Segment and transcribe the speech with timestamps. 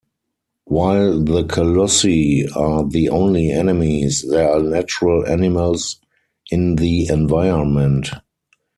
[0.65, 5.99] While the colossi are the only enemies, there are natural animals
[6.49, 8.09] in the environment.